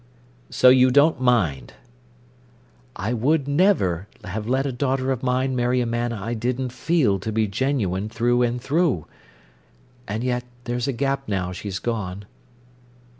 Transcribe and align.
"So 0.49 0.69
you 0.69 0.89
don't 0.89 1.21
mind?" 1.21 1.73
"I 2.95 3.13
would 3.13 3.47
never 3.47 4.07
have 4.23 4.49
let 4.49 4.65
a 4.65 4.71
daughter 4.71 5.11
of 5.11 5.21
mine 5.21 5.55
marry 5.55 5.79
a 5.79 5.85
man 5.85 6.11
I 6.11 6.33
didn't 6.33 6.71
feel 6.71 7.19
to 7.19 7.31
be 7.31 7.45
genuine 7.45 8.09
through 8.09 8.41
and 8.41 8.59
through. 8.59 9.05
And 10.07 10.23
yet, 10.23 10.43
there's 10.63 10.87
a 10.87 10.91
gap 10.91 11.27
now 11.27 11.51
she's 11.51 11.77
gone." 11.77 12.25